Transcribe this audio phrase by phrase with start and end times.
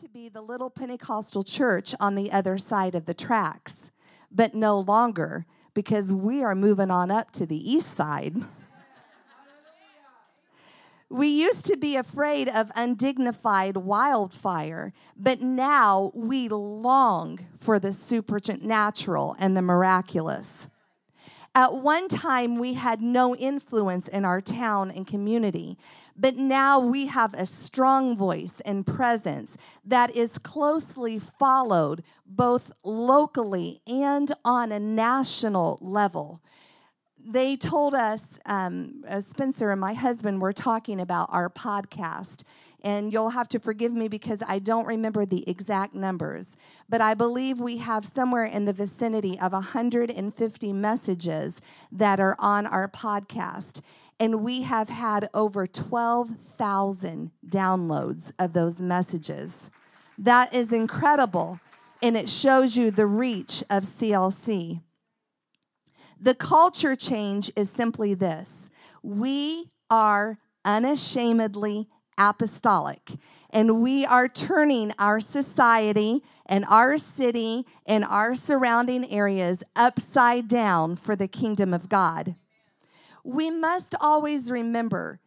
[0.00, 3.90] to be the little Pentecostal church on the other side of the tracks,
[4.30, 8.36] but no longer because we are moving on up to the east side.
[11.10, 19.34] We used to be afraid of undignified wildfire, but now we long for the supernatural
[19.40, 20.68] and the miraculous.
[21.56, 25.76] At one time, we had no influence in our town and community,
[26.18, 33.80] but now we have a strong voice and presence that is closely followed both locally
[33.86, 36.42] and on a national level
[37.28, 42.42] they told us, um, uh, Spencer and my husband were talking about our podcast.
[42.82, 46.56] And you'll have to forgive me because I don't remember the exact numbers.
[46.88, 52.66] But I believe we have somewhere in the vicinity of 150 messages that are on
[52.66, 53.82] our podcast.
[54.20, 59.70] And we have had over 12,000 downloads of those messages.
[60.16, 61.60] That is incredible.
[62.02, 64.80] And it shows you the reach of CLC.
[66.20, 68.68] The culture change is simply this
[69.02, 71.88] we are unashamedly
[72.18, 73.12] apostolic,
[73.50, 80.96] and we are turning our society and our city and our surrounding areas upside down
[80.96, 82.34] for the kingdom of God.
[83.24, 85.20] We must always remember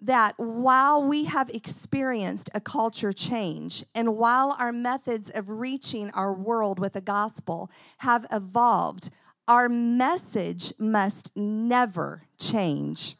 [0.00, 6.32] that while we have experienced a culture change and while our methods of reaching our
[6.32, 9.10] world with the gospel have evolved,
[9.48, 13.16] our message must never change.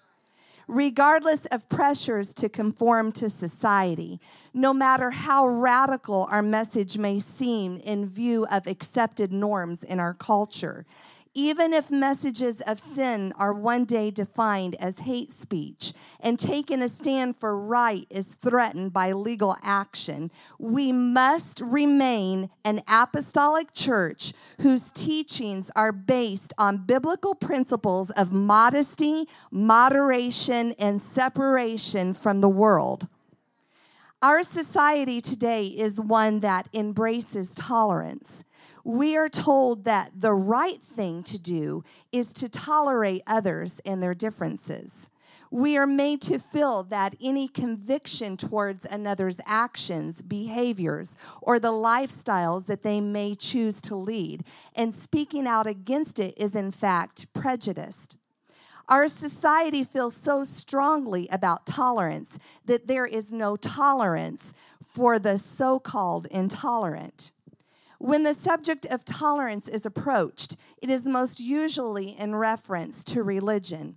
[0.66, 4.18] Regardless of pressures to conform to society,
[4.54, 10.14] no matter how radical our message may seem in view of accepted norms in our
[10.14, 10.86] culture,
[11.34, 16.88] even if messages of sin are one day defined as hate speech and taking a
[16.88, 24.90] stand for right is threatened by legal action, we must remain an apostolic church whose
[24.92, 33.08] teachings are based on biblical principles of modesty, moderation, and separation from the world.
[34.24, 38.42] Our society today is one that embraces tolerance
[38.82, 44.14] we are told that the right thing to do is to tolerate others and their
[44.14, 45.08] differences.
[45.50, 52.66] We are made to feel that any conviction towards another's actions, behaviors, or the lifestyles
[52.66, 58.16] that they may choose to lead, and speaking out against it is in fact prejudiced.
[58.88, 64.52] Our society feels so strongly about tolerance that there is no tolerance
[64.82, 67.32] for the so called intolerant.
[67.98, 73.96] When the subject of tolerance is approached, it is most usually in reference to religion.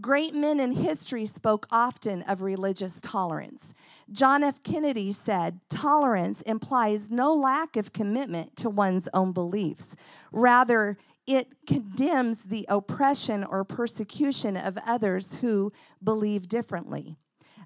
[0.00, 3.74] Great men in history spoke often of religious tolerance.
[4.10, 4.62] John F.
[4.62, 9.94] Kennedy said, Tolerance implies no lack of commitment to one's own beliefs.
[10.32, 17.16] Rather, it condemns the oppression or persecution of others who believe differently.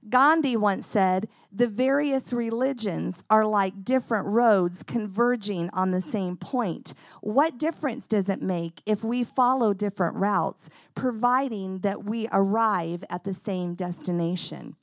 [0.08, 6.94] Gandhi once said, The various religions are like different roads converging on the same point.
[7.20, 13.24] What difference does it make if we follow different routes, providing that we arrive at
[13.24, 14.76] the same destination?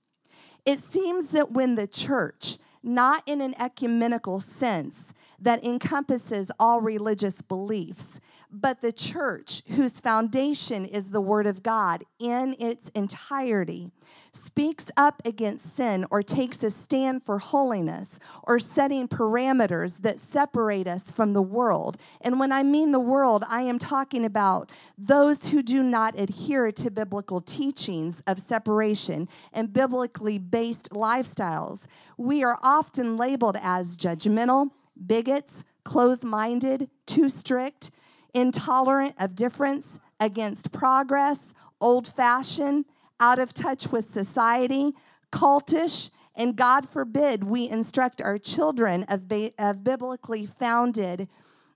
[0.65, 7.41] It seems that when the church, not in an ecumenical sense that encompasses all religious
[7.41, 8.19] beliefs,
[8.61, 13.91] but the church, whose foundation is the Word of God in its entirety,
[14.31, 20.87] speaks up against sin or takes a stand for holiness or setting parameters that separate
[20.87, 21.97] us from the world.
[22.21, 26.71] And when I mean the world, I am talking about those who do not adhere
[26.71, 31.81] to biblical teachings of separation and biblically based lifestyles.
[32.17, 34.71] We are often labeled as judgmental,
[35.05, 37.91] bigots, closed minded, too strict,
[38.35, 42.85] intolerant of difference, against progress, old fashioned
[43.19, 44.91] out of touch with society,
[45.31, 49.25] cultish, and God forbid we instruct our children of,
[49.57, 51.29] of biblically founded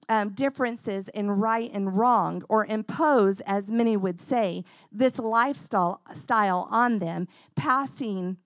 [0.10, 6.68] um, differences in right and wrong, or impose, as many would say, this lifestyle style
[6.72, 8.38] on them, passing,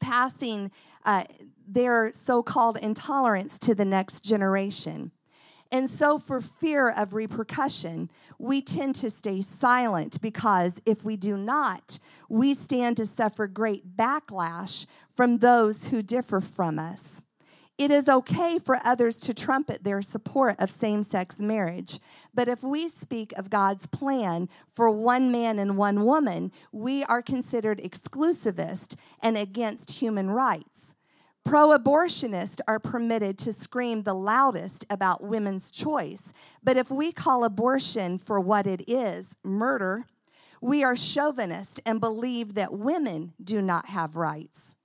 [0.00, 0.70] passing
[1.04, 1.24] uh,
[1.66, 5.12] their so called intolerance to the next generation.
[5.72, 11.38] And so, for fear of repercussion, we tend to stay silent because if we do
[11.38, 11.98] not,
[12.28, 14.84] we stand to suffer great backlash
[15.14, 17.22] from those who differ from us.
[17.78, 22.00] It is okay for others to trumpet their support of same sex marriage,
[22.34, 27.22] but if we speak of God's plan for one man and one woman, we are
[27.22, 30.71] considered exclusivist and against human rights.
[31.44, 36.32] Pro abortionists are permitted to scream the loudest about women's choice.
[36.62, 40.06] But if we call abortion for what it is, murder,
[40.60, 44.76] we are chauvinist and believe that women do not have rights.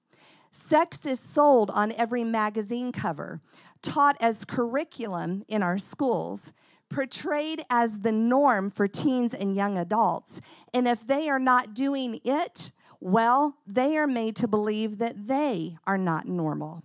[0.51, 3.39] Sex is sold on every magazine cover,
[3.83, 6.51] taught as curriculum in our schools,
[6.89, 10.41] portrayed as the norm for teens and young adults.
[10.73, 12.71] And if they are not doing it,
[13.07, 16.83] well, they are made to believe that they are not normal.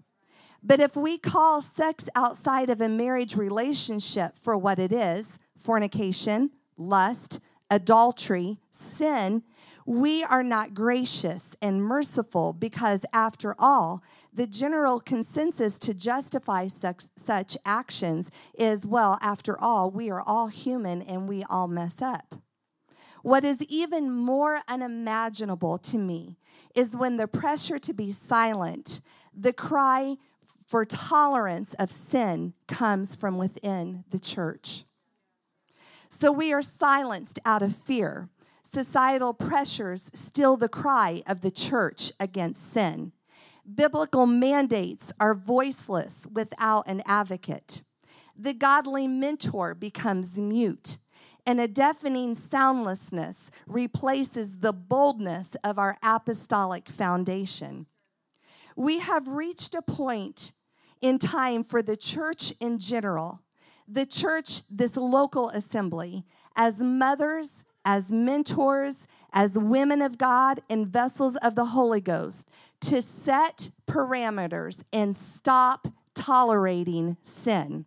[0.63, 6.51] But if we call sex outside of a marriage relationship for what it is fornication,
[6.77, 7.41] lust,
[7.71, 9.43] adultery, sin
[9.87, 14.03] we are not gracious and merciful because, after all,
[14.33, 20.47] the general consensus to justify such, such actions is well, after all, we are all
[20.47, 22.37] human and we all mess up.
[23.23, 26.37] What is even more unimaginable to me
[26.75, 29.01] is when the pressure to be silent,
[29.33, 30.17] the cry
[30.67, 34.85] for tolerance of sin comes from within the church.
[36.11, 38.29] So we are silenced out of fear.
[38.63, 43.13] Societal pressures still the cry of the church against sin.
[43.73, 47.85] Biblical mandates are voiceless without an advocate.
[48.37, 50.99] The godly mentor becomes mute
[51.47, 57.87] and a deafening soundlessness replaces the boldness of our apostolic foundation.
[58.77, 60.53] We have reached a point
[61.01, 63.41] in time for the church in general,
[63.89, 66.25] the church, this local assembly,
[66.57, 72.49] as mothers, as mentors, as women of God, and vessels of the Holy Ghost,
[72.83, 77.87] to set parameters and stop tolerating sin.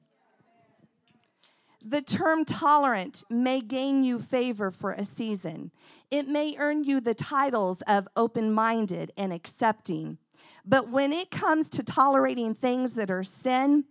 [1.88, 5.70] The term tolerant may gain you favor for a season.
[6.10, 10.18] It may earn you the titles of open minded and accepting.
[10.66, 13.86] But when it comes to tolerating things that are sin,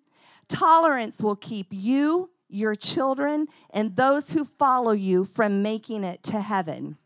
[0.49, 6.41] tolerance will keep you, your children, and those who follow you from making it to
[6.41, 6.99] heaven.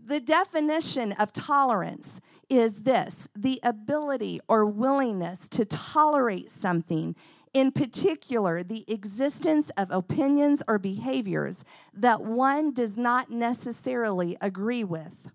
[0.00, 7.16] The definition of tolerance is this the ability or willingness to tolerate something
[7.52, 15.30] in particular, the existence of opinions or behaviors that one does not necessarily agree with.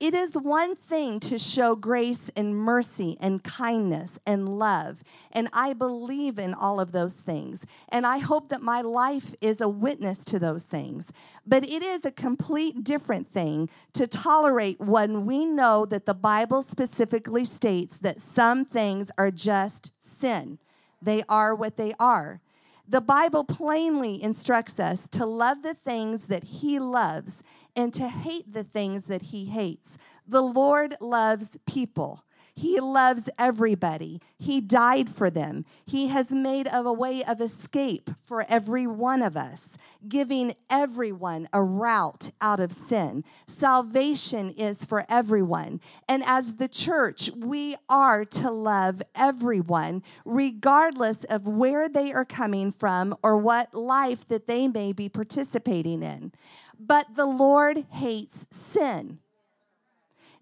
[0.00, 5.02] It is one thing to show grace and mercy and kindness and love.
[5.32, 7.64] And I believe in all of those things.
[7.88, 11.10] And I hope that my life is a witness to those things.
[11.44, 16.62] But it is a complete different thing to tolerate when we know that the Bible
[16.62, 20.60] specifically states that some things are just sin.
[21.00, 22.40] They are what they are.
[22.86, 27.42] The Bible plainly instructs us to love the things that He loves
[27.76, 29.98] and to hate the things that He hates.
[30.26, 32.24] The Lord loves people.
[32.58, 34.20] He loves everybody.
[34.36, 35.64] He died for them.
[35.86, 39.76] He has made of a way of escape for every one of us,
[40.08, 43.22] giving everyone a route out of sin.
[43.46, 45.80] Salvation is for everyone.
[46.08, 52.72] And as the church, we are to love everyone, regardless of where they are coming
[52.72, 56.32] from or what life that they may be participating in.
[56.76, 59.20] But the Lord hates sin.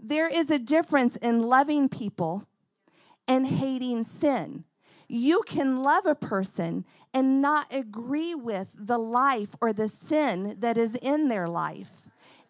[0.09, 2.45] There is a difference in loving people
[3.27, 4.63] and hating sin.
[5.09, 10.79] You can love a person and not agree with the life or the sin that
[10.79, 11.91] is in their life.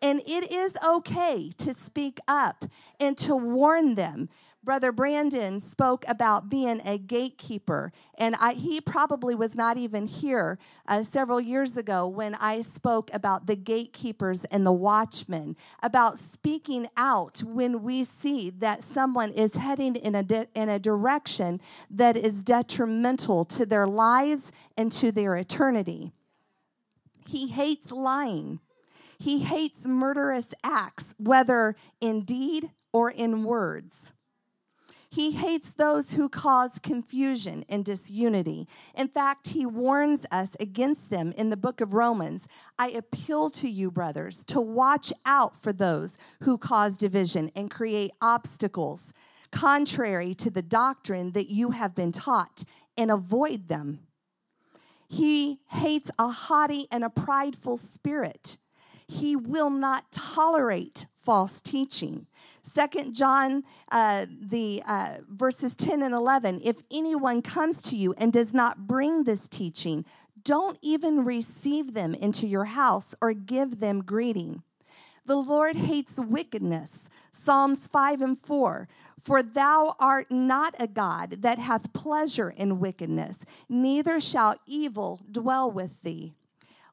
[0.03, 2.67] And it is okay to speak up
[3.01, 4.29] and to warn them.
[4.67, 10.59] Brother Brandon spoke about being a gatekeeper, and I, he probably was not even here
[10.89, 16.89] uh, several years ago when I spoke about the gatekeepers and the watchmen, about speaking
[16.97, 22.17] out when we see that someone is heading in a, di- in a direction that
[22.17, 26.11] is detrimental to their lives and to their eternity.
[27.25, 28.59] He hates lying.
[29.17, 34.13] He hates murderous acts, whether in deed or in words.
[35.11, 38.69] He hates those who cause confusion and disunity.
[38.95, 42.47] In fact, he warns us against them in the book of Romans.
[42.79, 48.11] I appeal to you, brothers, to watch out for those who cause division and create
[48.21, 49.13] obstacles
[49.51, 52.65] contrary to the doctrine that you have been taught
[52.97, 54.01] and avoid them.
[55.09, 58.57] He hates a haughty and a prideful spirit.
[59.07, 62.27] He will not tolerate false teaching.
[62.67, 66.61] Second John, uh, the uh, verses 10 and 11.
[66.65, 70.05] If anyone comes to you and does not bring this teaching,
[70.43, 74.63] don't even receive them into your house or give them greeting.
[75.25, 77.09] The Lord hates wickedness.
[77.33, 78.89] Psalms 5 and 4.
[79.21, 85.71] For thou art not a God that hath pleasure in wickedness, neither shall evil dwell
[85.71, 86.35] with thee.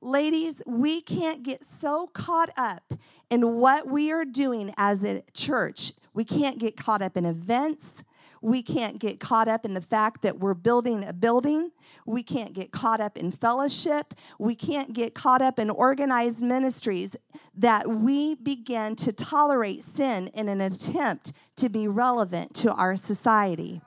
[0.03, 2.93] Ladies, we can't get so caught up
[3.29, 5.93] in what we are doing as a church.
[6.13, 8.03] We can't get caught up in events.
[8.41, 11.71] We can't get caught up in the fact that we're building a building.
[12.05, 14.13] We can't get caught up in fellowship.
[14.37, 17.15] We can't get caught up in organized ministries
[17.55, 23.79] that we begin to tolerate sin in an attempt to be relevant to our society.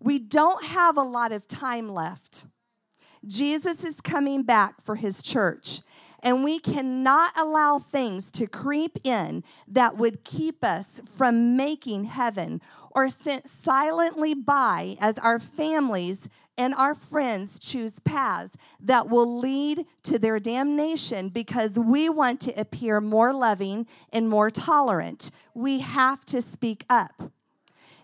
[0.00, 2.44] We don't have a lot of time left.
[3.26, 5.80] Jesus is coming back for his church.
[6.24, 12.60] And we cannot allow things to creep in that would keep us from making heaven
[12.92, 19.86] or sit silently by as our families and our friends choose paths that will lead
[20.04, 25.30] to their damnation because we want to appear more loving and more tolerant.
[25.54, 27.32] We have to speak up.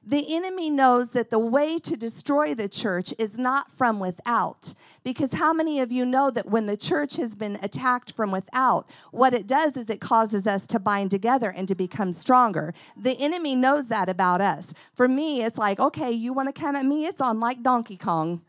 [0.08, 4.72] The enemy knows that the way to destroy the church is not from without.
[5.04, 8.88] Because how many of you know that when the church has been attacked from without,
[9.10, 12.72] what it does is it causes us to bind together and to become stronger?
[12.96, 14.72] The enemy knows that about us.
[14.96, 17.04] For me, it's like, okay, you want to come at me?
[17.04, 18.40] It's on like Donkey Kong.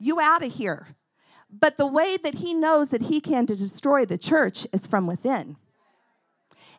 [0.00, 0.88] You out of here.
[1.48, 5.06] But the way that he knows that he can to destroy the church is from
[5.06, 5.56] within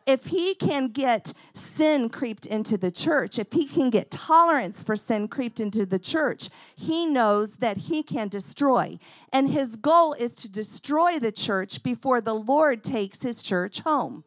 [0.06, 4.96] if he can get sin creeped into the church, if he can get tolerance for
[4.96, 8.98] sin creeped into the church, he knows that he can destroy.
[9.32, 14.24] And his goal is to destroy the church before the Lord takes his church home.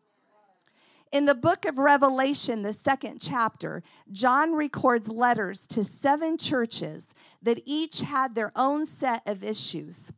[1.12, 7.14] In the book of Revelation, the second chapter, John records letters to seven churches
[7.44, 10.12] that each had their own set of issues.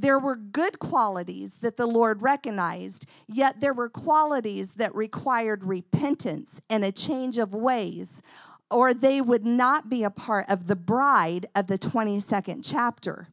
[0.00, 6.60] There were good qualities that the Lord recognized, yet there were qualities that required repentance
[6.70, 8.22] and a change of ways,
[8.70, 13.26] or they would not be a part of the bride of the 22nd chapter.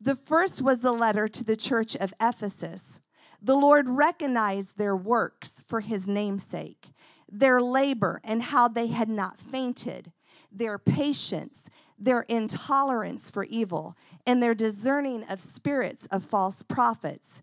[0.00, 2.98] The first was the letter to the church of Ephesus.
[3.42, 6.94] The Lord recognized their works for his namesake,
[7.30, 10.12] their labor and how they had not fainted,
[10.50, 13.94] their patience, their intolerance for evil,
[14.30, 17.42] and their discerning of spirits of false prophets.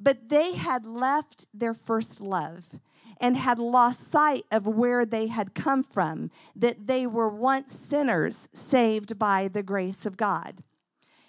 [0.00, 2.80] But they had left their first love
[3.20, 8.48] and had lost sight of where they had come from, that they were once sinners
[8.52, 10.58] saved by the grace of God.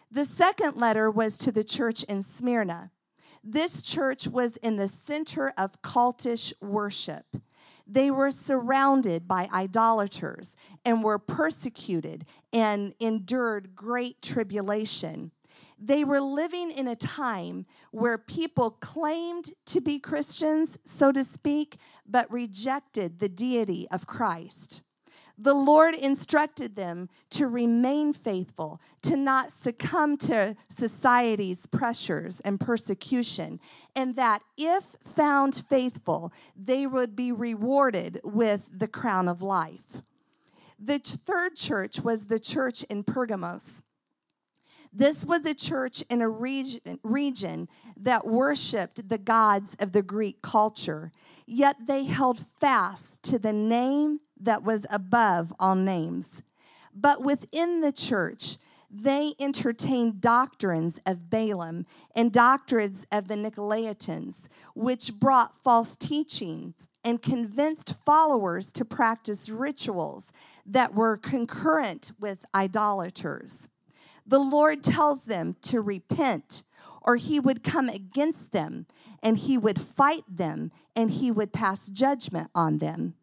[0.09, 2.89] The second letter was to the church in Smyrna.
[3.43, 7.27] This church was in the center of cultish worship.
[7.87, 15.31] They were surrounded by idolaters and were persecuted and endured great tribulation.
[15.77, 21.77] They were living in a time where people claimed to be Christians, so to speak,
[22.07, 24.81] but rejected the deity of Christ
[25.37, 33.59] the Lord instructed them to remain faithful, to not succumb to society's pressures and persecution,
[33.95, 40.03] and that if found faithful, they would be rewarded with the crown of life.
[40.79, 43.81] The third church was the church in Pergamos.
[44.91, 50.41] This was a church in a region, region that worshiped the gods of the Greek
[50.41, 51.11] culture,
[51.45, 56.41] yet they held fast to the name that was above all names.
[56.93, 58.57] But within the church,
[58.89, 64.35] they entertained doctrines of Balaam and doctrines of the Nicolaitans,
[64.73, 70.31] which brought false teachings and convinced followers to practice rituals
[70.65, 73.67] that were concurrent with idolaters.
[74.25, 76.63] The Lord tells them to repent,
[77.01, 78.87] or he would come against them
[79.21, 83.13] and he would fight them and he would pass judgment on them.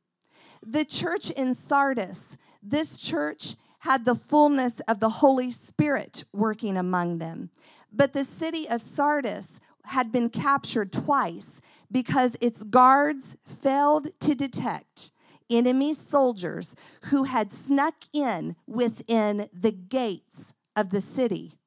[0.64, 7.18] The church in Sardis, this church had the fullness of the Holy Spirit working among
[7.18, 7.50] them.
[7.92, 15.10] But the city of Sardis had been captured twice because its guards failed to detect
[15.50, 16.74] enemy soldiers
[17.06, 21.58] who had snuck in within the gates of the city.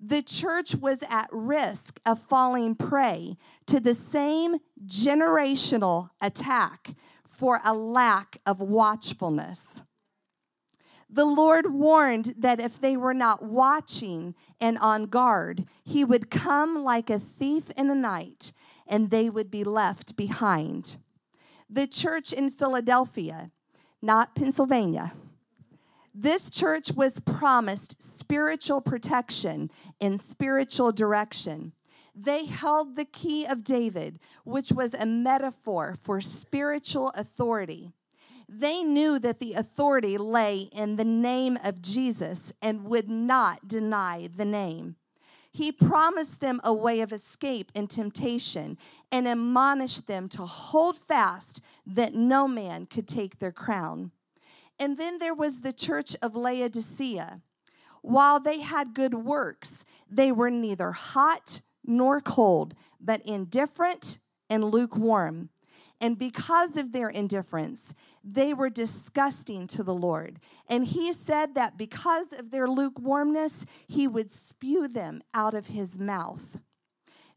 [0.00, 3.36] The church was at risk of falling prey
[3.66, 6.94] to the same generational attack
[7.42, 9.82] for a lack of watchfulness.
[11.10, 16.84] The Lord warned that if they were not watching and on guard, he would come
[16.84, 18.52] like a thief in the night
[18.86, 20.98] and they would be left behind.
[21.68, 23.50] The church in Philadelphia,
[24.00, 25.12] not Pennsylvania,
[26.14, 29.68] this church was promised spiritual protection
[30.00, 31.72] and spiritual direction.
[32.14, 37.92] They held the key of David, which was a metaphor for spiritual authority.
[38.48, 44.28] They knew that the authority lay in the name of Jesus and would not deny
[44.34, 44.96] the name.
[45.50, 48.78] He promised them a way of escape in temptation
[49.10, 54.12] and admonished them to hold fast that no man could take their crown.
[54.78, 57.42] And then there was the church of Laodicea.
[58.00, 65.50] While they had good works, they were neither hot nor cold, but indifferent and lukewarm.
[66.00, 70.40] And because of their indifference, they were disgusting to the Lord.
[70.68, 75.98] And he said that because of their lukewarmness, he would spew them out of his
[75.98, 76.60] mouth.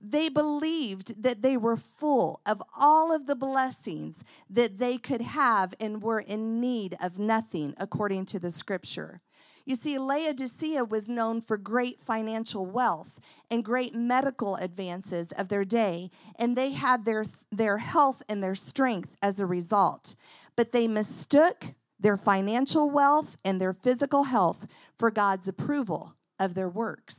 [0.02, 5.74] They believed that they were full of all of the blessings that they could have
[5.80, 9.22] and were in need of nothing, according to the scripture.
[9.66, 13.20] You see, Laodicea was known for great financial wealth
[13.50, 18.54] and great medical advances of their day, and they had their, their health and their
[18.54, 20.16] strength as a result.
[20.56, 21.66] But they mistook
[22.00, 24.68] their financial wealth and their physical health
[24.98, 27.16] for God's approval of their works.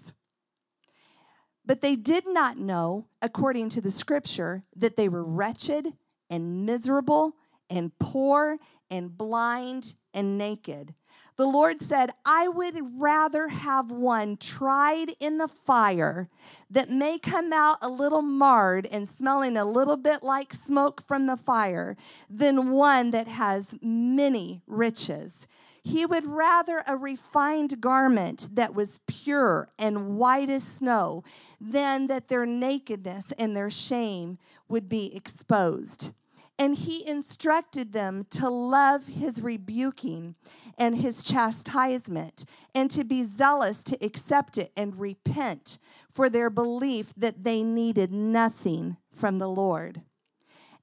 [1.65, 5.95] But they did not know, according to the scripture, that they were wretched
[6.31, 7.35] and miserable
[7.69, 8.57] and poor
[8.88, 10.95] and blind and naked.
[11.37, 16.31] The Lord said, I would rather have one tried in the fire
[16.71, 21.26] that may come out a little marred and smelling a little bit like smoke from
[21.26, 21.95] the fire
[22.31, 25.47] than one that has many riches.
[25.85, 31.23] He would rather a refined garment that was pure and white as snow
[31.61, 34.38] than that their nakedness and their shame
[34.69, 36.12] would be exposed.
[36.58, 40.36] And he instructed them to love his rebuking
[40.78, 42.44] and his chastisement,
[42.75, 45.78] and to be zealous to accept it and repent
[46.10, 50.02] for their belief that they needed nothing from the Lord.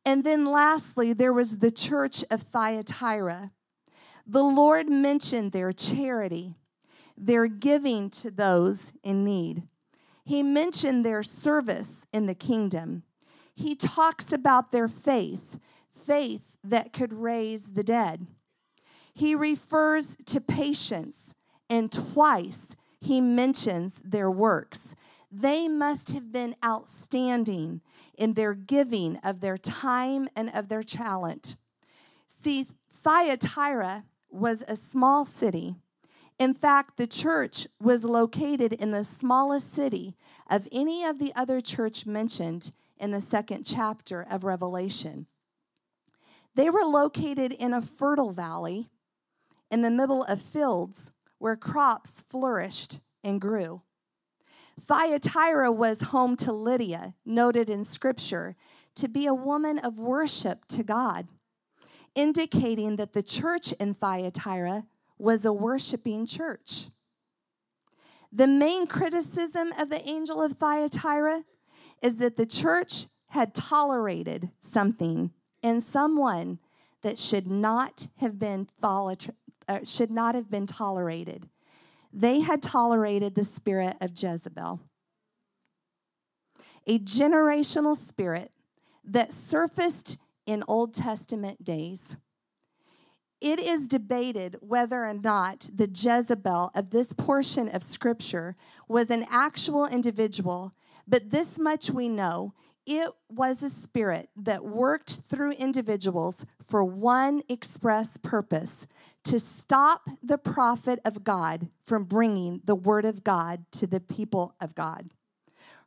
[0.05, 3.51] And then lastly, there was the church of Thyatira.
[4.27, 6.55] The Lord mentioned their charity,
[7.17, 9.63] their giving to those in need.
[10.23, 13.03] He mentioned their service in the kingdom.
[13.55, 15.59] He talks about their faith,
[15.91, 18.27] faith that could raise the dead.
[19.13, 21.35] He refers to patience,
[21.69, 24.95] and twice he mentions their works.
[25.31, 27.81] They must have been outstanding
[28.17, 31.57] in their giving of their time and of their talent.
[32.27, 35.75] See, Thyatira was a small city.
[36.39, 40.15] In fact, the church was located in the smallest city
[40.49, 42.71] of any of the other church mentioned
[43.03, 45.27] in the second chapter of Revelation.
[46.55, 48.89] They were located in a fertile valley
[49.69, 53.81] in the middle of fields where crops flourished and grew.
[54.79, 58.55] Thyatira was home to Lydia, noted in Scripture
[58.95, 61.27] to be a woman of worship to God,
[62.15, 64.85] indicating that the church in Thyatira
[65.17, 66.87] was a worshiping church.
[68.31, 71.43] The main criticism of the angel of Thyatira
[72.03, 75.31] is that the church had tolerated something
[75.63, 76.59] and someone
[77.01, 81.49] that should not have been uh, should not have been tolerated.
[82.11, 84.81] They had tolerated the spirit of Jezebel,
[86.85, 88.51] a generational spirit
[89.03, 92.17] that surfaced in Old Testament days.
[93.41, 98.55] It is debated whether or not the Jezebel of this portion of Scripture
[98.87, 100.73] was an actual individual,
[101.07, 102.53] but this much we know
[102.85, 108.85] it was a spirit that worked through individuals for one express purpose
[109.23, 114.55] to stop the prophet of God from bringing the word of God to the people
[114.59, 115.11] of God.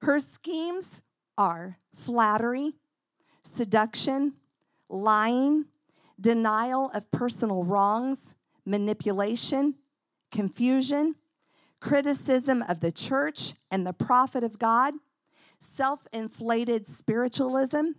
[0.02, 1.02] Her schemes
[1.36, 2.74] are flattery,
[3.44, 4.34] seduction,
[4.88, 5.66] lying,
[6.18, 9.74] denial of personal wrongs, manipulation,
[10.32, 11.16] confusion,
[11.80, 14.94] criticism of the church and the prophet of God,
[15.60, 17.92] self inflated spiritualism,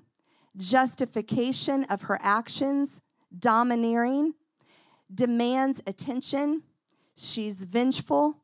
[0.56, 3.02] justification of her actions,
[3.38, 4.34] domineering,
[5.14, 6.64] demands attention.
[7.16, 8.44] She's vengeful.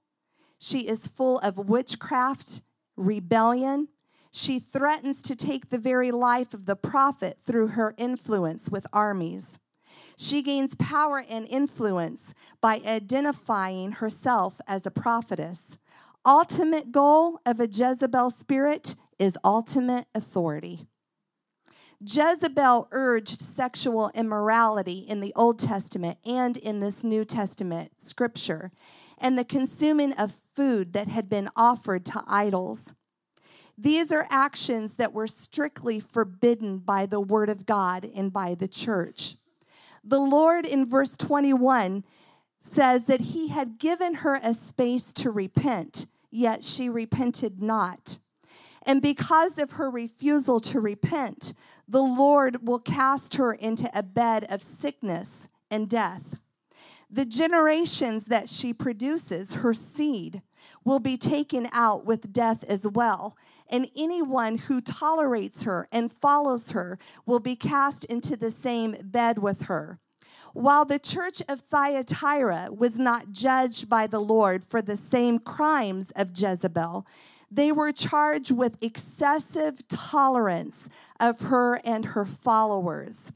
[0.57, 2.61] She is full of witchcraft,
[2.95, 3.89] rebellion.
[4.31, 9.59] She threatens to take the very life of the prophet through her influence with armies.
[10.17, 15.77] She gains power and influence by identifying herself as a prophetess.
[16.25, 20.87] Ultimate goal of a Jezebel spirit is ultimate authority.
[21.99, 28.71] Jezebel urged sexual immorality in the Old Testament and in this New Testament scripture,
[29.17, 32.93] and the consuming of food that had been offered to idols.
[33.77, 38.69] These are actions that were strictly forbidden by the Word of God and by the
[38.69, 39.35] church.
[40.05, 42.05] The Lord in verse 21
[42.61, 48.19] says that he had given her a space to repent, yet she repented not.
[48.85, 51.53] And because of her refusal to repent,
[51.87, 56.39] the Lord will cast her into a bed of sickness and death.
[57.09, 60.41] The generations that she produces, her seed,
[60.83, 63.37] will be taken out with death as well.
[63.69, 69.37] And anyone who tolerates her and follows her will be cast into the same bed
[69.37, 69.99] with her.
[70.53, 76.11] While the church of Thyatira was not judged by the Lord for the same crimes
[76.15, 77.07] of Jezebel,
[77.49, 80.87] they were charged with excessive tolerance
[81.19, 83.31] of her and her followers.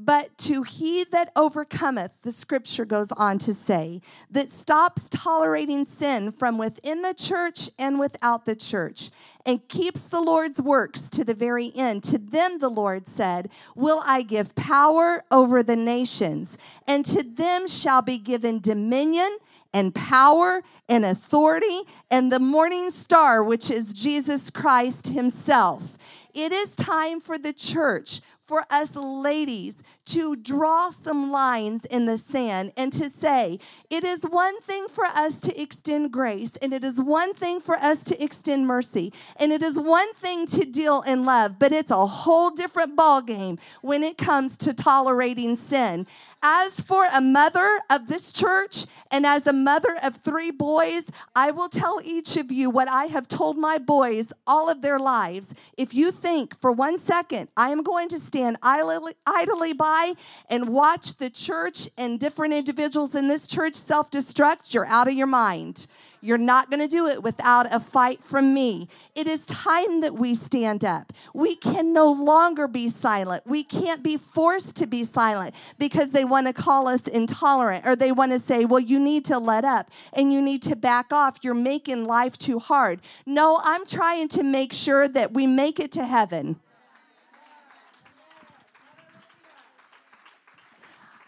[0.00, 6.30] But to he that overcometh, the scripture goes on to say, that stops tolerating sin
[6.30, 9.10] from within the church and without the church,
[9.44, 12.04] and keeps the Lord's works to the very end.
[12.04, 16.56] To them, the Lord said, Will I give power over the nations,
[16.86, 19.38] and to them shall be given dominion
[19.74, 25.98] and power and authority, and the morning star, which is Jesus Christ Himself.
[26.34, 32.16] It is time for the church, for us ladies to draw some lines in the
[32.16, 33.58] sand and to say,
[33.90, 37.76] it is one thing for us to extend grace, and it is one thing for
[37.76, 41.90] us to extend mercy, and it is one thing to deal in love, but it's
[41.90, 46.06] a whole different ballgame when it comes to tolerating sin.
[46.40, 51.50] As for a mother of this church and as a mother of three boys, I
[51.50, 55.52] will tell each of you what I have told my boys all of their lives.
[55.76, 60.14] If you think for one second I am going to stand idly, idly by
[60.48, 65.14] and watch the church and different individuals in this church self destruct, you're out of
[65.14, 65.86] your mind.
[66.20, 68.88] You're not going to do it without a fight from me.
[69.14, 71.12] It is time that we stand up.
[71.32, 73.44] We can no longer be silent.
[73.46, 77.94] We can't be forced to be silent because they want to call us intolerant or
[77.94, 81.12] they want to say, well, you need to let up and you need to back
[81.12, 81.38] off.
[81.42, 83.00] You're making life too hard.
[83.24, 86.58] No, I'm trying to make sure that we make it to heaven.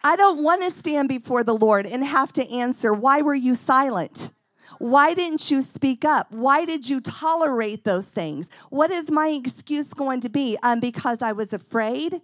[0.02, 3.54] I don't want to stand before the Lord and have to answer, why were you
[3.54, 4.30] silent?
[4.78, 6.32] Why didn't you speak up?
[6.32, 8.48] Why did you tolerate those things?
[8.70, 10.56] What is my excuse going to be?
[10.62, 12.22] Um, because I was afraid?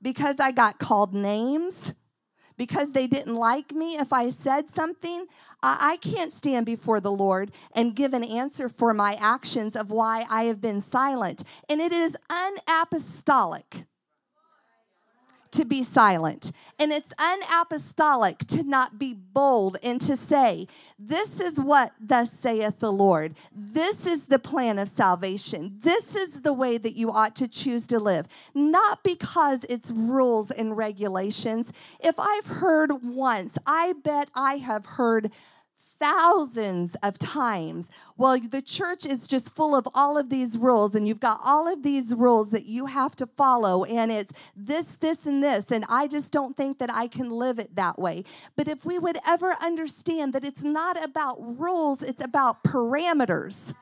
[0.00, 1.92] Because I got called names?
[2.56, 5.26] Because they didn't like me if I said something?
[5.60, 9.90] I, I can't stand before the Lord and give an answer for my actions of
[9.90, 11.42] why I have been silent.
[11.68, 13.87] And it is unapostolic
[15.58, 16.52] to be silent.
[16.78, 20.68] And it's unapostolic to not be bold and to say,
[20.98, 23.34] This is what thus saith the Lord.
[23.52, 25.78] This is the plan of salvation.
[25.80, 28.28] This is the way that you ought to choose to live.
[28.54, 31.72] Not because it's rules and regulations.
[31.98, 35.32] If I've heard once, I bet I have heard
[35.98, 37.88] thousands of times.
[38.16, 41.66] Well, the church is just full of all of these rules, and you've got all
[41.66, 45.84] of these rules that you have to follow, and it's this, this, and this, and
[45.88, 48.24] I just don't think that I can live it that way.
[48.56, 53.74] But if we would ever understand that it's not about rules, it's about parameters,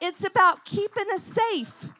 [0.00, 1.92] it's about keeping us safe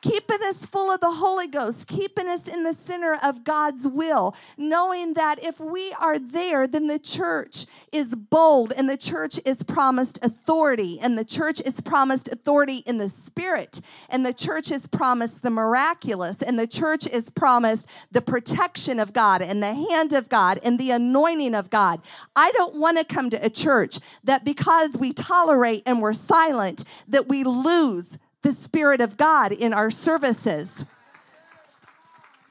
[0.00, 4.34] keeping us full of the Holy Ghost, keeping us in the center of God's will,
[4.56, 9.62] knowing that if we are there, then the church is bold and the church is
[9.62, 14.86] promised authority, and the church is promised authority in the spirit, and the church is
[14.86, 20.12] promised the miraculous, and the church is promised the protection of God and the hand
[20.12, 22.00] of God and the anointing of God.
[22.36, 26.84] I don't want to come to a church that because we tolerate and we're silent,
[27.08, 30.86] that we lose the Spirit of God in our services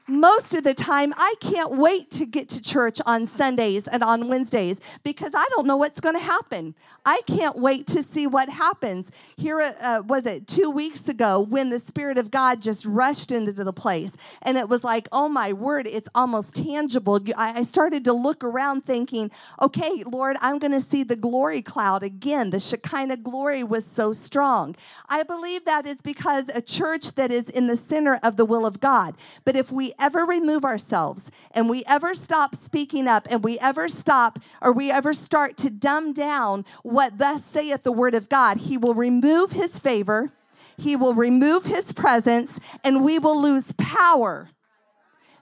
[0.08, 4.28] most of the time, I can't wait to get to church on Sundays and on
[4.28, 6.74] Wednesdays because I don't know what's going to happen.
[7.04, 9.10] I can't wait to see what happens.
[9.36, 13.52] Here, uh, was it two weeks ago when the Spirit of God just rushed into
[13.52, 17.20] the place, and it was like, oh my word, it's almost tangible.
[17.36, 22.02] I started to look around thinking, okay, Lord, I'm going to see the glory cloud
[22.02, 22.50] again.
[22.50, 24.74] The Shekinah glory was so strong.
[25.08, 28.64] I believe that is because a church that is in the center of the will
[28.64, 29.14] of God.
[29.44, 33.88] But if we ever remove ourselves and we ever stop speaking up and we ever
[33.88, 38.58] stop or we ever start to dumb down what thus saith the word of God,
[38.58, 40.30] he will remove his favor,
[40.76, 44.50] he will remove his presence, and we will lose power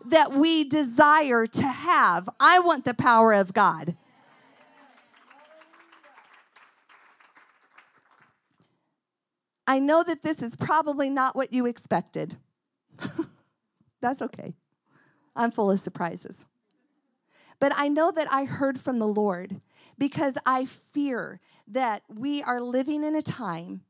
[0.04, 2.28] that we desire to have.
[2.38, 3.96] I want the power of God.
[9.66, 12.36] I know that this is probably not what you expected.
[14.00, 14.54] That's okay.
[15.34, 16.44] I'm full of surprises.
[17.58, 19.60] But I know that I heard from the Lord
[19.98, 23.82] because I fear that we are living in a time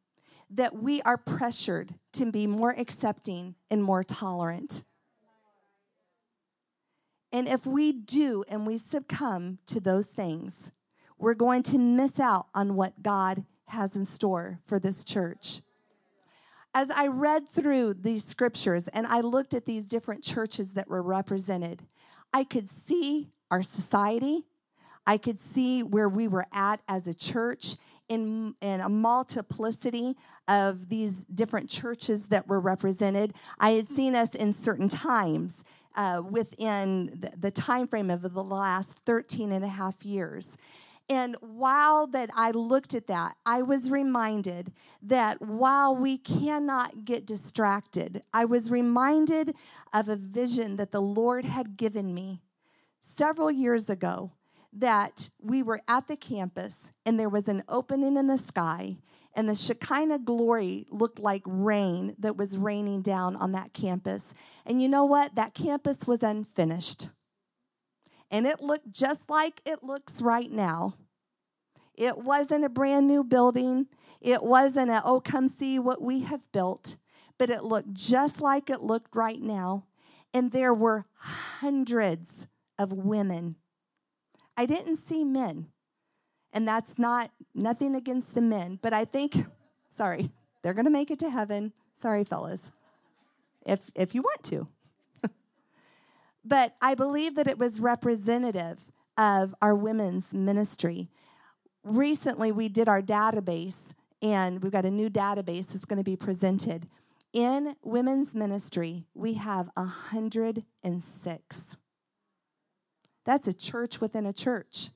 [0.49, 4.85] that we are pressured to be more accepting and more tolerant.
[7.33, 10.71] And if we do and we succumb to those things,
[11.19, 15.63] we're going to miss out on what God has in store for this church.
[16.77, 21.01] As I read through these scriptures and I looked at these different churches that were
[21.01, 21.87] represented,
[22.35, 24.45] I could see our society.
[25.07, 27.77] I could see where we were at as a church
[28.11, 33.33] in, in a multiplicity of these different churches that were represented.
[33.59, 38.45] I had seen us in certain times uh, within the, the time frame of the
[38.45, 40.59] last 13 and a half years.
[41.09, 47.25] And while that I looked at that, I was reminded that while we cannot get
[47.25, 49.55] distracted, I was reminded
[49.93, 52.43] of a vision that the Lord had given me
[53.01, 54.33] several years ago
[54.73, 58.97] that we were at the campus and there was an opening in the sky
[59.37, 64.33] and the Shekinah glory looked like rain that was raining down on that campus.
[64.65, 65.35] And you know what?
[65.35, 67.09] That campus was unfinished.
[68.31, 70.95] And it looked just like it looks right now.
[71.95, 73.87] It wasn't a brand new building.
[74.21, 76.97] It wasn't a, oh, come see what we have built.
[77.39, 79.85] But it looked just like it looked right now.
[80.35, 82.47] And there were hundreds
[82.79, 83.57] of women.
[84.57, 85.69] I didn't see men.
[86.53, 89.37] And that's not nothing against the men, but I think,
[89.91, 90.31] sorry,
[90.63, 91.75] they're going to make it to heaven.
[92.01, 92.71] Sorry, fellas,
[93.67, 94.67] if, if you want to.
[96.47, 101.09] But I believe that it was representative of our women's ministry.
[101.83, 106.17] Recently, we did our database, and we've got a new database that's going to be
[106.17, 106.87] presented.
[107.33, 111.63] In women's ministry, we have 106.
[113.25, 114.91] That's a church within a church.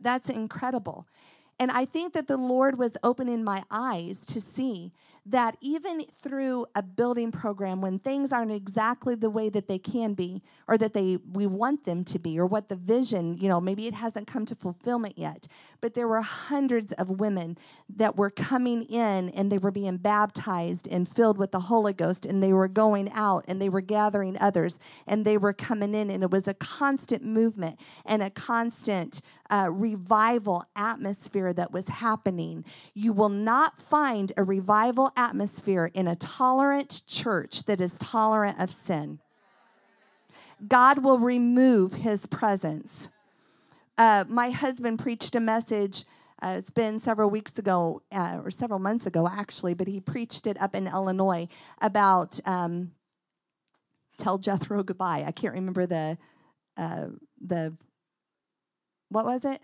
[0.00, 1.06] That's incredible.
[1.58, 4.92] And I think that the Lord was opening my eyes to see
[5.24, 10.14] that even through a building program when things aren't exactly the way that they can
[10.14, 13.60] be or that they we want them to be or what the vision you know
[13.60, 15.46] maybe it hasn't come to fulfillment yet
[15.80, 17.56] but there were hundreds of women
[17.88, 22.26] that were coming in and they were being baptized and filled with the holy ghost
[22.26, 26.10] and they were going out and they were gathering others and they were coming in
[26.10, 29.20] and it was a constant movement and a constant
[29.52, 32.64] uh, revival atmosphere that was happening.
[32.94, 38.70] You will not find a revival atmosphere in a tolerant church that is tolerant of
[38.70, 39.20] sin.
[40.66, 43.10] God will remove his presence.
[43.98, 46.04] Uh, my husband preached a message.
[46.40, 50.46] Uh, it's been several weeks ago, uh, or several months ago, actually, but he preached
[50.46, 51.46] it up in Illinois
[51.80, 52.92] about um,
[54.16, 56.16] "Tell Jethro Goodbye." I can't remember the
[56.76, 57.08] uh,
[57.40, 57.76] the
[59.12, 59.60] what was it?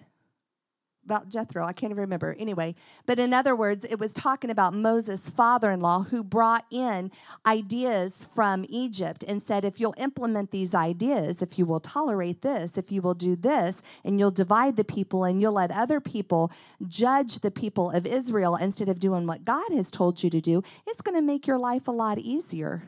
[1.04, 2.36] About Jethro, I can't even remember.
[2.38, 2.74] Anyway,
[3.06, 7.10] but in other words, it was talking about Moses' father in law who brought in
[7.46, 12.76] ideas from Egypt and said, if you'll implement these ideas, if you will tolerate this,
[12.76, 16.52] if you will do this, and you'll divide the people and you'll let other people
[16.86, 20.62] judge the people of Israel instead of doing what God has told you to do,
[20.86, 22.82] it's going to make your life a lot easier.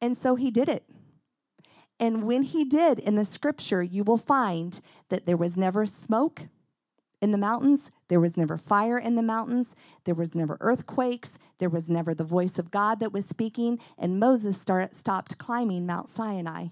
[0.00, 0.82] And so he did it.
[2.02, 6.46] And when he did in the scripture, you will find that there was never smoke
[7.20, 11.68] in the mountains, there was never fire in the mountains, there was never earthquakes, there
[11.68, 16.08] was never the voice of God that was speaking, and Moses start, stopped climbing Mount
[16.08, 16.70] Sinai.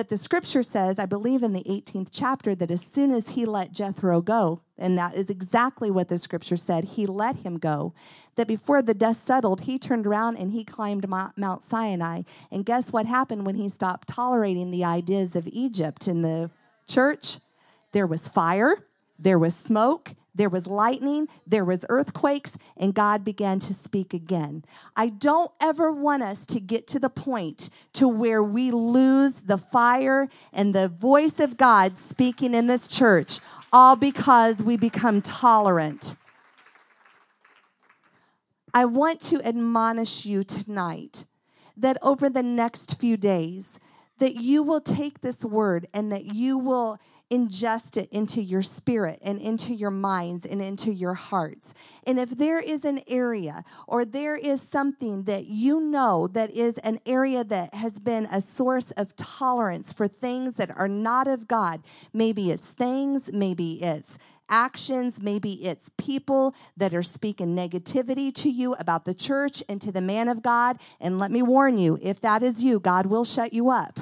[0.00, 3.44] But the scripture says, I believe in the 18th chapter, that as soon as he
[3.44, 7.92] let Jethro go, and that is exactly what the scripture said, he let him go,
[8.36, 12.22] that before the dust settled, he turned around and he climbed Mount Sinai.
[12.50, 16.50] And guess what happened when he stopped tolerating the ideas of Egypt in the
[16.88, 17.36] church?
[17.92, 18.86] There was fire,
[19.18, 24.64] there was smoke, there was lightning, there was earthquakes, and God began to speak again.
[24.96, 29.58] I don't ever want us to get to the point to where we lose the
[29.58, 33.40] fire and the voice of God speaking in this church
[33.72, 36.14] all because we become tolerant.
[38.72, 41.24] I want to admonish you tonight
[41.76, 43.78] that over the next few days
[44.18, 49.18] that you will take this word and that you will ingest it into your spirit
[49.22, 51.72] and into your minds and into your hearts.
[52.04, 56.78] And if there is an area or there is something that you know that is
[56.78, 61.46] an area that has been a source of tolerance for things that are not of
[61.46, 68.50] God, maybe it's things, maybe it's actions, maybe it's people that are speaking negativity to
[68.50, 70.80] you about the church and to the man of God.
[71.00, 74.00] And let me warn you, if that is you, God will shut you up.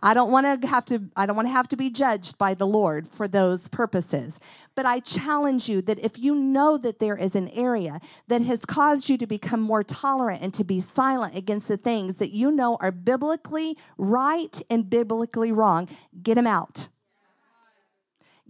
[0.00, 2.54] I don't want to have to I don't want to have to be judged by
[2.54, 4.38] the Lord for those purposes.
[4.74, 8.64] But I challenge you that if you know that there is an area that has
[8.64, 12.52] caused you to become more tolerant and to be silent against the things that you
[12.52, 15.88] know are biblically right and biblically wrong,
[16.22, 16.88] get them out.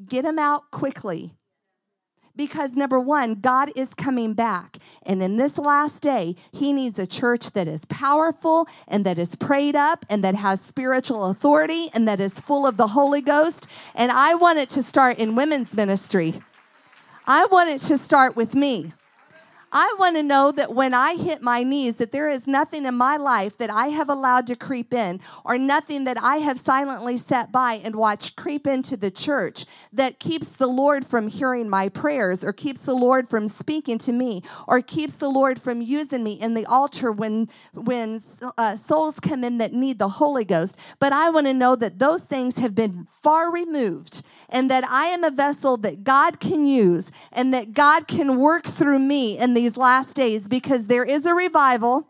[0.06, 1.37] Get them out quickly
[2.38, 4.78] because number one, God is coming back.
[5.02, 9.34] And in this last day, He needs a church that is powerful and that is
[9.34, 13.66] prayed up and that has spiritual authority and that is full of the Holy Ghost.
[13.94, 16.40] And I want it to start in women's ministry.
[17.26, 18.94] I want it to start with me.
[19.70, 22.94] I want to know that when I hit my knees, that there is nothing in
[22.94, 27.18] my life that I have allowed to creep in, or nothing that I have silently
[27.18, 31.90] sat by and watched creep into the church that keeps the Lord from hearing my
[31.90, 36.24] prayers, or keeps the Lord from speaking to me, or keeps the Lord from using
[36.24, 38.22] me in the altar when when
[38.56, 40.76] uh, souls come in that need the Holy Ghost.
[40.98, 45.06] But I want to know that those things have been far removed, and that I
[45.06, 49.57] am a vessel that God can use, and that God can work through me and
[49.58, 52.06] these last days because there is a revival.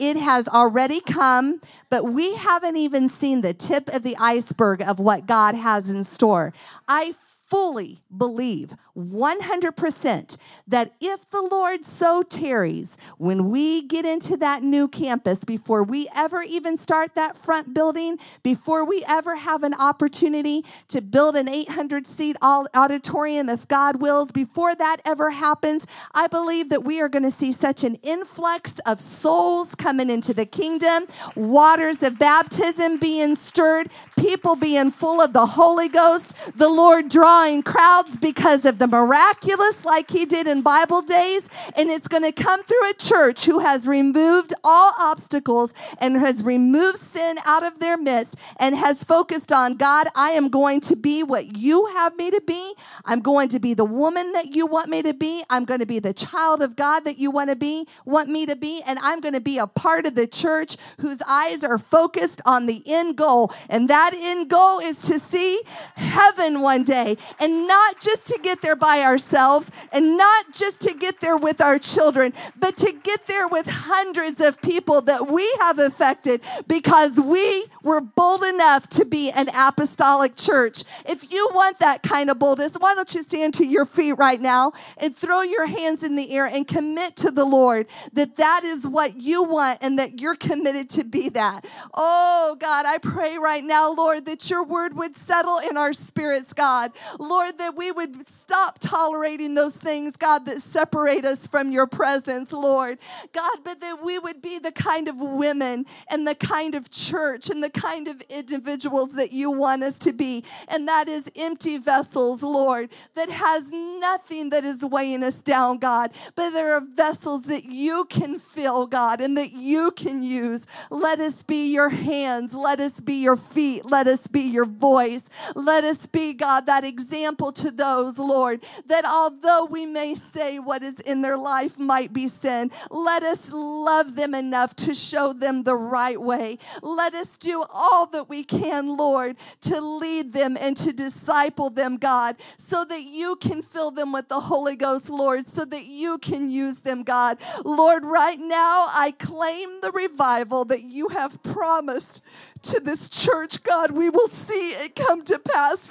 [0.00, 4.98] It has already come, but we haven't even seen the tip of the iceberg of
[4.98, 6.52] what God has in store.
[6.88, 7.14] I
[7.46, 14.88] fully believe 100% that if the Lord so tarries, when we get into that new
[14.88, 20.64] campus, before we ever even start that front building, before we ever have an opportunity
[20.88, 26.68] to build an 800 seat auditorium, if God wills, before that ever happens, I believe
[26.70, 31.06] that we are going to see such an influx of souls coming into the kingdom,
[31.36, 37.62] waters of baptism being stirred, people being full of the Holy Ghost, the Lord drawing
[37.62, 41.48] crowds because of the miraculous like he did in Bible days.
[41.76, 46.42] And it's going to come through a church who has removed all obstacles and has
[46.42, 50.96] removed sin out of their midst and has focused on God, I am going to
[50.96, 52.74] be what you have me to be.
[53.04, 55.44] I'm going to be the woman that you want me to be.
[55.50, 58.46] I'm going to be the child of God that you want to be, want me
[58.46, 58.82] to be.
[58.86, 62.66] And I'm going to be a part of the church whose eyes are focused on
[62.66, 63.52] the end goal.
[63.68, 65.62] And that end goal is to see
[65.94, 70.94] heaven one day and not just to get there by ourselves and not just to
[70.94, 75.50] get there with our children, but to get there with hundreds of people that we
[75.60, 80.84] have affected because we were bold enough to be an apostolic church.
[81.06, 84.40] If you want that kind of boldness, why don't you stand to your feet right
[84.40, 88.64] now and throw your hands in the air and commit to the Lord that that
[88.64, 91.64] is what you want and that you're committed to be that.
[91.94, 96.52] Oh God, I pray right now, Lord, that your word would settle in our spirits,
[96.52, 96.92] God.
[97.18, 102.52] Lord, that we would stop tolerating those things, God, that separate us from your presence,
[102.52, 102.98] Lord.
[103.32, 107.50] God, but that we would be the kind of women and the kind of church
[107.50, 110.44] and the kind of individuals that you want us to be.
[110.68, 116.12] And that is empty vessels, Lord, that has nothing that is weighing us down, God,
[116.34, 120.64] but there are vessels that you can fill, God, and that you can use.
[120.90, 122.54] Let us be your hands.
[122.54, 123.84] Let us be your feet.
[123.84, 125.22] Let us be your voice.
[125.54, 128.47] Let us be, God, that example to those, Lord,
[128.86, 133.50] that although we may say what is in their life might be sin, let us
[133.52, 136.58] love them enough to show them the right way.
[136.82, 141.96] Let us do all that we can, Lord, to lead them and to disciple them,
[141.96, 146.18] God, so that you can fill them with the Holy Ghost, Lord, so that you
[146.18, 147.38] can use them, God.
[147.64, 152.22] Lord, right now I claim the revival that you have promised
[152.62, 153.90] to this church, God.
[153.92, 155.90] We will see it come to pass.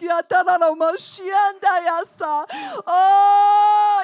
[2.89, 4.03] Oh,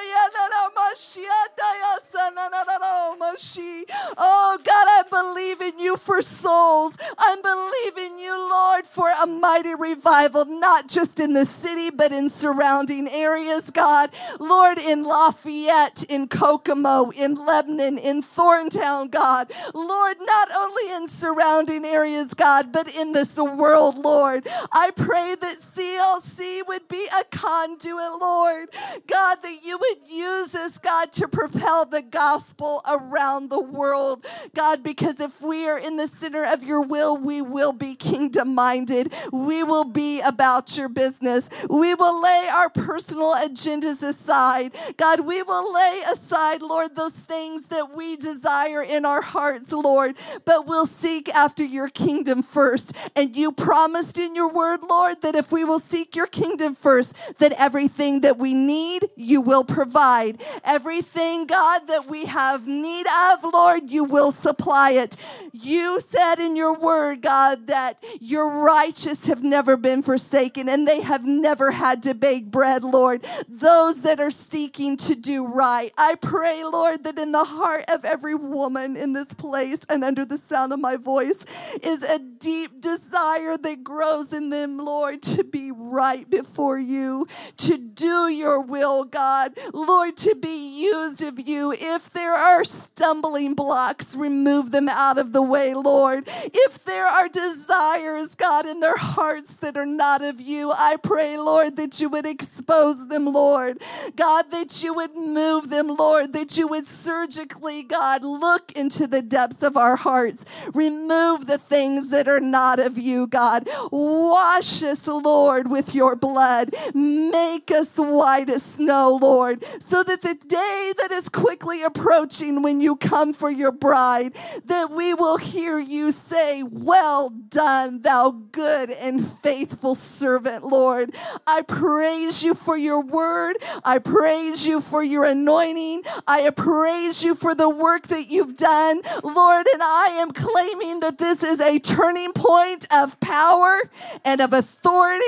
[4.16, 6.96] oh, God, I believe in you for souls.
[7.18, 12.30] I'm believing you, Lord, for a mighty revival, not just in the city, but in
[12.30, 14.10] surrounding areas, God.
[14.38, 19.50] Lord, in Lafayette, in Kokomo, in Lebanon, in Thorntown, God.
[19.74, 24.46] Lord, not only in surrounding areas, God, but in this world, Lord.
[24.72, 28.68] I pray that CLC would be a conduit, Lord.
[29.06, 34.24] God, that you would use us, God, to propel the gospel around around the world,
[34.54, 38.54] God, because if we are in the center of your will, we will be kingdom
[38.54, 39.12] minded.
[39.32, 41.48] We will be about your business.
[41.68, 44.76] We will lay our personal agendas aside.
[44.96, 50.16] God, we will lay aside, Lord, those things that we desire in our hearts, Lord,
[50.44, 52.92] but we'll seek after your kingdom first.
[53.16, 57.14] And you promised in your word, Lord, that if we will seek your kingdom first,
[57.38, 60.42] that everything that we need, you will provide.
[60.64, 65.16] Everything, God, that we have need of, Lord, you will supply it.
[65.52, 71.00] You said in your word, God, that your righteous have never been forsaken and they
[71.00, 73.24] have never had to bake bread, Lord.
[73.48, 75.92] Those that are seeking to do right.
[75.96, 80.24] I pray, Lord, that in the heart of every woman in this place and under
[80.24, 81.44] the sound of my voice
[81.82, 87.26] is a deep desire that grows in them, Lord, to be right before you,
[87.58, 89.56] to do your will, God.
[89.72, 91.72] Lord, to be used of you.
[91.72, 96.24] If there are stumbling blocks, remove them out of the way, Lord.
[96.26, 101.36] If there are desires, God, in their hearts that are not of you, I pray,
[101.36, 103.82] Lord, that you would expose them, Lord.
[104.16, 109.22] God, that you would move them, Lord, that you would surgically, God, look into the
[109.22, 110.44] depths of our hearts.
[110.72, 113.68] Remove the things that are not of you, God.
[113.90, 116.74] Wash us, Lord, with your blood.
[116.94, 122.80] Make us white as snow, Lord, so that the day that is quickly approaching when
[122.80, 128.90] you come for your bride, that we will hear you say, Well done, thou good
[128.90, 131.14] and faithful servant, Lord.
[131.46, 133.56] I praise you for your word.
[133.84, 136.02] I praise you for your anointing.
[136.26, 139.66] I praise you for the work that you've done, Lord.
[139.72, 141.78] And I am claiming that this is a
[142.14, 143.80] turning point of power
[144.24, 145.24] and of authority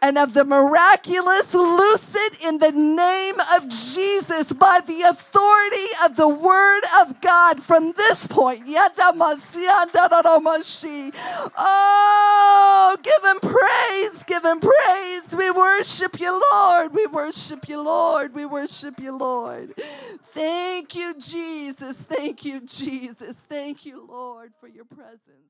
[0.00, 1.54] and of the miraculous.
[1.54, 7.92] It in the name of Jesus by the authority of the word of God from
[7.92, 8.62] this point.
[11.56, 15.34] Oh, give him praise, give him praise.
[15.36, 16.94] We worship you, Lord.
[16.94, 18.34] We worship you, Lord.
[18.34, 19.74] We worship you, Lord.
[20.32, 21.96] Thank you, Jesus.
[21.96, 23.36] Thank you, Jesus.
[23.48, 25.49] Thank you, Lord, for your presence.